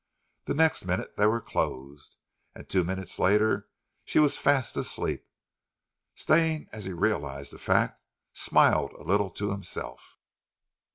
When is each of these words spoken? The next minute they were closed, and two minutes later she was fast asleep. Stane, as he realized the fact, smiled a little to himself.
The 0.45 0.55
next 0.55 0.83
minute 0.83 1.15
they 1.15 1.27
were 1.27 1.39
closed, 1.39 2.15
and 2.55 2.67
two 2.67 2.83
minutes 2.83 3.19
later 3.19 3.69
she 4.03 4.17
was 4.17 4.35
fast 4.35 4.75
asleep. 4.75 5.23
Stane, 6.15 6.67
as 6.71 6.85
he 6.85 6.91
realized 6.93 7.53
the 7.53 7.59
fact, 7.59 8.01
smiled 8.33 8.93
a 8.93 9.03
little 9.03 9.29
to 9.29 9.51
himself. 9.51 10.17